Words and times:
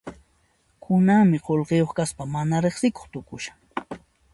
Kunanmi 0.85 1.43
qullqiyuq 1.49 1.95
kaspa 2.01 2.29
mana 2.33 2.63
riqsikuq 2.67 3.05
tukushan. 3.13 3.59